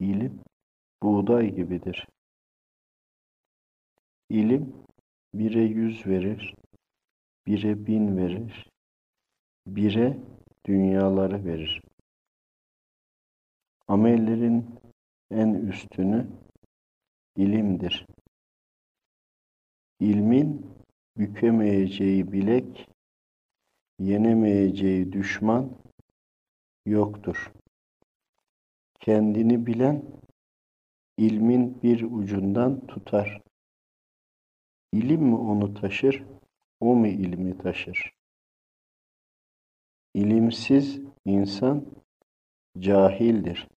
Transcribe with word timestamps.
İlim 0.00 0.40
buğday 1.02 1.54
gibidir. 1.54 2.06
İlim 4.28 4.74
bire 5.34 5.62
yüz 5.62 6.06
verir, 6.06 6.54
bire 7.46 7.86
bin 7.86 8.16
verir, 8.16 8.66
bire 9.66 10.18
dünyaları 10.66 11.44
verir. 11.44 11.82
Amellerin 13.88 14.80
en 15.30 15.54
üstünü 15.54 16.26
ilimdir. 17.36 18.06
İlmin 20.00 20.66
bükemeyeceği 21.16 22.32
bilek, 22.32 22.88
yenemeyeceği 23.98 25.12
düşman 25.12 25.70
yoktur. 26.86 27.52
Kendini 29.00 29.66
bilen 29.66 30.02
ilmin 31.16 31.82
bir 31.82 32.02
ucundan 32.02 32.86
tutar. 32.86 33.42
İlim 34.92 35.22
mi 35.22 35.36
onu 35.36 35.74
taşır, 35.74 36.24
o 36.80 36.94
mu 36.94 37.06
ilmi 37.06 37.58
taşır? 37.58 38.12
İlimsiz 40.14 41.00
insan 41.24 41.86
cahildir. 42.78 43.68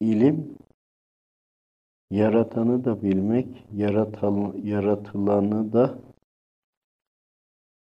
İlim, 0.00 0.58
yaratanı 2.10 2.84
da 2.84 3.02
bilmek, 3.02 3.64
yaratan, 3.72 4.56
yaratılanı 4.62 5.72
da 5.72 5.98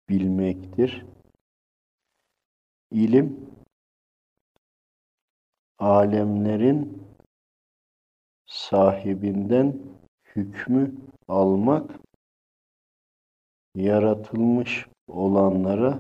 bilmektir. 0.10 1.06
İlim, 2.92 3.51
alemlerin 5.82 7.08
sahibinden 8.46 9.80
hükmü 10.36 10.96
almak, 11.28 12.00
yaratılmış 13.76 14.88
olanlara 15.08 16.00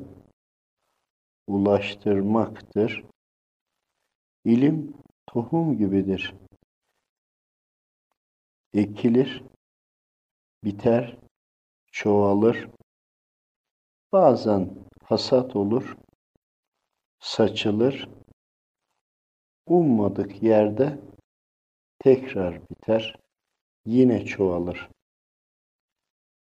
ulaştırmaktır. 1.48 3.04
İlim 4.46 4.94
tohum 5.28 5.78
gibidir. 5.78 6.36
Ekilir, 8.74 9.44
biter, 10.64 11.18
çoğalır. 11.92 12.70
Bazen 14.12 14.70
hasat 15.04 15.56
olur, 15.56 15.96
saçılır. 17.20 18.21
Ummadık 19.66 20.44
yerde 20.44 21.00
tekrar 22.00 22.70
biter, 22.70 23.16
yine 23.86 24.26
çoğalır. 24.26 24.90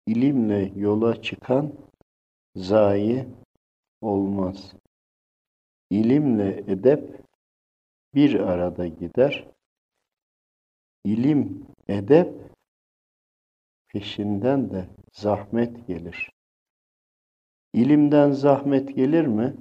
İlimle 0.08 0.72
yola 0.76 1.22
çıkan 1.22 1.74
zayi 2.56 3.28
olmaz. 4.02 4.74
İlimle 5.90 6.58
edep 6.58 7.22
bir 8.14 8.40
arada 8.40 8.88
gider. 8.88 9.48
İlim, 11.04 11.68
edep 11.88 12.34
peşinden 13.88 14.72
de 14.72 14.90
zahmet 15.14 15.88
gelir. 15.88 16.32
İlimden 17.74 18.32
zahmet 18.32 18.96
gelir 18.96 19.26
mi? 19.26 19.56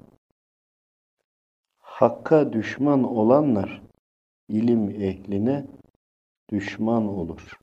Hakka 1.94 2.52
düşman 2.52 3.04
olanlar 3.04 3.82
ilim 4.48 4.90
ehline 4.90 5.66
düşman 6.50 7.08
olur. 7.08 7.60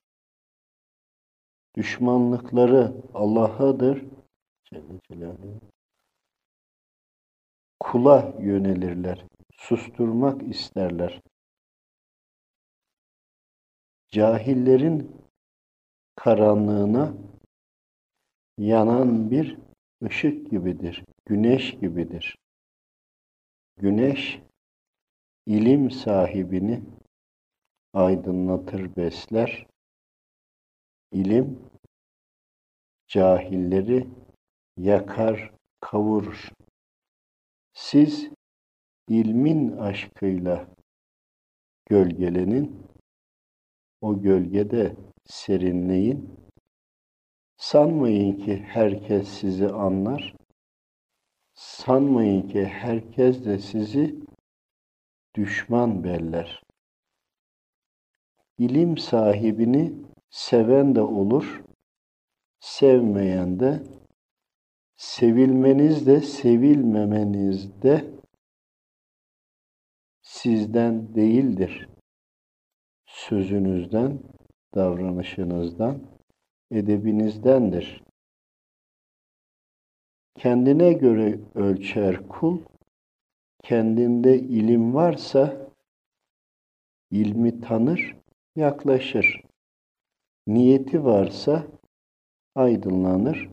Düşmanlıkları 1.75 2.93
Allah'adır. 3.13 4.05
Kula 7.79 8.33
yönelirler. 8.39 9.25
Susturmak 9.57 10.43
isterler. 10.43 11.21
Cahillerin 14.07 15.21
karanlığına 16.15 17.13
yanan 18.57 19.31
bir 19.31 19.57
ışık 20.03 20.51
gibidir. 20.51 21.03
Güneş 21.25 21.71
gibidir. 21.71 22.40
Güneş 23.81 24.41
ilim 25.45 25.91
sahibini 25.91 26.83
aydınlatır, 27.93 28.95
besler. 28.95 29.67
İlim 31.11 31.59
cahilleri 33.07 34.07
yakar, 34.77 35.51
kavurur. 35.79 36.51
Siz 37.73 38.29
ilmin 39.07 39.77
aşkıyla 39.77 40.67
gölgelenin, 41.89 42.87
o 44.01 44.21
gölgede 44.21 44.95
serinleyin. 45.25 46.39
Sanmayın 47.57 48.33
ki 48.33 48.57
herkes 48.57 49.27
sizi 49.27 49.67
anlar. 49.67 50.40
Sanmayın 51.61 52.41
ki 52.41 52.65
herkes 52.65 53.45
de 53.45 53.59
sizi 53.59 54.15
düşman 55.35 56.03
beller. 56.03 56.63
İlim 58.57 58.97
sahibini 58.97 59.93
seven 60.29 60.95
de 60.95 61.01
olur, 61.01 61.63
sevmeyen 62.59 63.59
de, 63.59 63.83
sevilmeniz 64.95 66.07
de 66.07 66.21
sevilmemeniz 66.21 67.81
de 67.81 68.05
sizden 70.21 71.15
değildir. 71.15 71.89
Sözünüzden, 73.05 74.19
davranışınızdan, 74.75 75.99
edebinizdendir. 76.71 78.03
Kendine 80.41 80.93
göre 80.93 81.39
ölçer 81.55 82.27
kul, 82.27 82.59
kendinde 83.63 84.39
ilim 84.39 84.93
varsa 84.93 85.67
ilmi 87.11 87.61
tanır, 87.61 88.15
yaklaşır. 88.55 89.43
Niyeti 90.47 91.03
varsa 91.03 91.67
aydınlanır. 92.55 93.49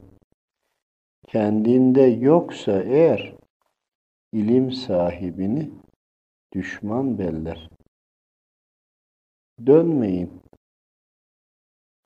Kendinde 1.26 2.02
yoksa 2.02 2.82
eğer 2.82 3.34
ilim 4.32 4.72
sahibini 4.72 5.70
düşman 6.52 7.18
beller. 7.18 7.68
Dönmeyin. 9.66 10.42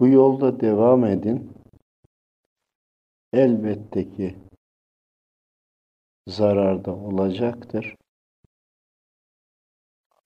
Bu 0.00 0.08
yolda 0.08 0.60
devam 0.60 1.04
edin. 1.04 1.52
Elbette 3.32 4.10
ki 4.10 4.36
zararda 6.26 6.94
olacaktır. 6.94 7.96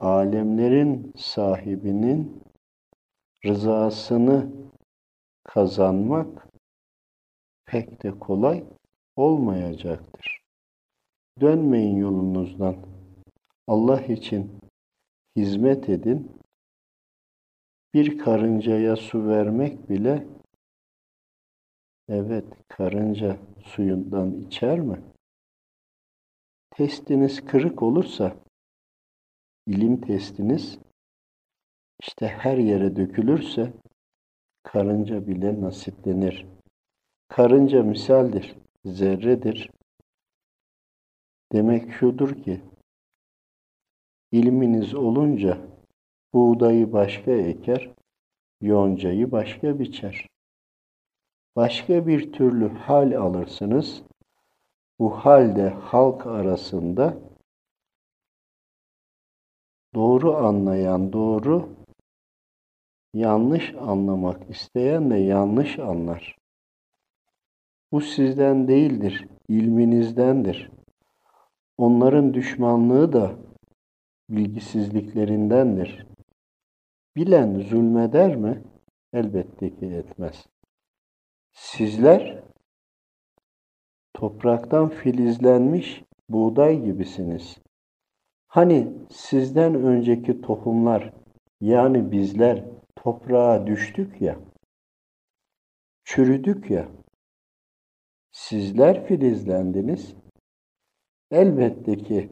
Alemlerin 0.00 1.12
sahibinin 1.16 2.42
rızasını 3.44 4.52
kazanmak 5.44 6.48
pek 7.66 8.02
de 8.02 8.18
kolay 8.18 8.64
olmayacaktır. 9.16 10.40
Dönmeyin 11.40 11.96
yolunuzdan. 11.96 12.76
Allah 13.66 14.00
için 14.00 14.60
hizmet 15.36 15.88
edin. 15.88 16.32
Bir 17.94 18.18
karıncaya 18.18 18.96
su 18.96 19.28
vermek 19.28 19.90
bile 19.90 20.26
evet 22.08 22.44
karınca 22.68 23.36
suyundan 23.64 24.40
içer 24.40 24.80
mi? 24.80 25.02
Testiniz 26.76 27.44
kırık 27.44 27.82
olursa 27.82 28.36
ilim 29.66 30.00
testiniz 30.00 30.78
işte 32.00 32.28
her 32.28 32.58
yere 32.58 32.96
dökülürse 32.96 33.72
karınca 34.62 35.26
bile 35.26 35.60
nasiplenir. 35.60 36.46
Karınca 37.28 37.82
misaldir, 37.82 38.56
zerredir. 38.84 39.70
Demek 41.52 41.92
şudur 41.92 42.42
ki, 42.42 42.60
ilminiz 44.32 44.94
olunca 44.94 45.58
buğdayı 46.34 46.92
başka 46.92 47.32
eker, 47.32 47.90
yoncayı 48.60 49.32
başka 49.32 49.78
biçer. 49.78 50.26
Başka 51.56 52.06
bir 52.06 52.32
türlü 52.32 52.68
hal 52.68 53.12
alırsınız. 53.12 54.02
Bu 54.98 55.10
halde 55.10 55.68
halk 55.68 56.26
arasında 56.26 57.16
Doğru 59.96 60.36
anlayan 60.36 61.12
doğru, 61.12 61.68
yanlış 63.14 63.74
anlamak 63.74 64.50
isteyen 64.50 65.10
de 65.10 65.16
yanlış 65.16 65.78
anlar. 65.78 66.36
Bu 67.92 68.00
sizden 68.00 68.68
değildir, 68.68 69.28
ilminizdendir. 69.48 70.70
Onların 71.78 72.34
düşmanlığı 72.34 73.12
da 73.12 73.36
bilgisizliklerindendir. 74.30 76.06
Bilen 77.16 77.60
zulmeder 77.60 78.36
mi? 78.36 78.62
Elbette 79.12 79.76
ki 79.76 79.86
etmez. 79.86 80.46
Sizler 81.52 82.42
topraktan 84.16 84.88
filizlenmiş 84.88 86.02
buğday 86.28 86.84
gibisiniz. 86.84 87.58
Hani 88.46 88.92
sizden 89.10 89.74
önceki 89.74 90.40
tohumlar 90.40 91.12
yani 91.60 92.12
bizler 92.12 92.64
toprağa 92.96 93.66
düştük 93.66 94.20
ya, 94.20 94.38
çürüdük 96.04 96.70
ya, 96.70 96.88
sizler 98.32 99.06
filizlendiniz. 99.06 100.14
Elbette 101.30 101.96
ki 101.96 102.30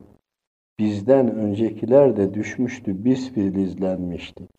bizden 0.79 1.37
öncekiler 1.37 2.17
de 2.17 2.35
düşmüştü, 2.35 3.05
biz 3.05 3.33
filizlenmiştik. 3.33 4.51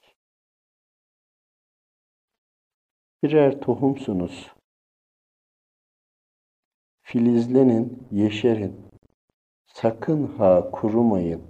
Birer 3.23 3.59
tohumsunuz. 3.61 4.54
Filizlenin, 7.07 8.07
yeşerin. 8.11 8.75
Sakın 9.67 10.27
ha 10.27 10.71
kurumayın. 10.71 11.41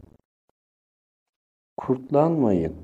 Kurtlanmayın. 1.77 2.75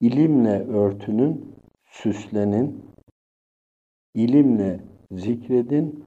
İlimle 0.00 0.68
örtünün, 0.68 1.56
süslenin. 1.86 2.94
İlimle 4.14 4.80
zikredin. 5.10 6.04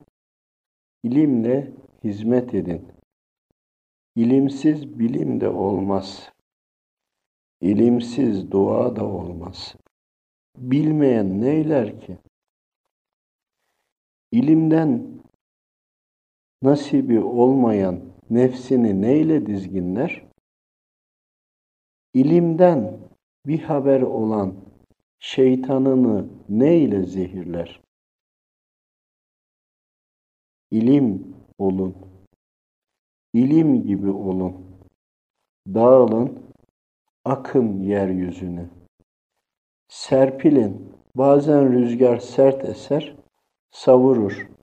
İlimle 1.04 1.74
hizmet 2.04 2.54
edin. 2.54 2.88
İlimsiz 4.16 5.00
bilim 5.00 5.42
de 5.42 5.50
olmaz. 5.50 6.32
İlimsiz 7.62 8.52
dua 8.52 8.96
da 8.96 9.06
olmaz. 9.06 9.76
Bilmeyen 10.56 11.42
neyler 11.42 12.02
ki? 12.02 12.18
İlimden 14.32 15.17
nasibi 16.62 17.20
olmayan 17.20 18.02
nefsini 18.30 19.02
neyle 19.02 19.46
dizginler? 19.46 20.28
İlimden 22.14 23.00
bir 23.46 23.60
haber 23.60 24.02
olan 24.02 24.56
şeytanını 25.20 26.28
neyle 26.50 27.06
zehirler? 27.06 27.82
İlim 30.72 31.36
olun. 31.58 31.96
İlim 33.34 33.84
gibi 33.84 34.10
olun. 34.10 34.56
Dağılın, 35.68 36.40
akın 37.26 37.80
yeryüzüne. 37.80 38.70
Serpilin, 39.88 40.94
bazen 41.16 41.74
rüzgar 41.74 42.18
sert 42.18 42.66
eser, 42.66 43.16
savurur. 43.72 44.57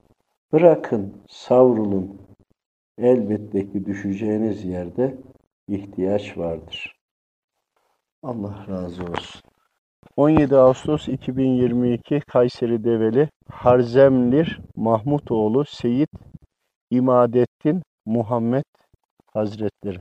Bırakın, 0.55 1.13
savrulun. 1.29 2.21
Elbette 2.97 3.71
ki 3.71 3.85
düşeceğiniz 3.85 4.65
yerde 4.65 5.17
ihtiyaç 5.67 6.37
vardır. 6.37 6.95
Allah 8.23 8.65
razı 8.69 9.03
olsun. 9.03 9.41
17 10.17 10.55
Ağustos 10.55 11.07
2022 11.07 12.19
Kayseri 12.19 12.83
Develi 12.83 13.29
Harzemlir 13.49 14.59
Mahmutoğlu 14.75 15.65
Seyit 15.65 16.09
İmadettin 16.89 17.81
Muhammed 18.05 18.65
Hazretleri 19.33 19.99